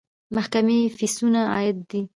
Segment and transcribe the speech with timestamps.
[0.27, 2.01] د محکمې فیسونه عاید دی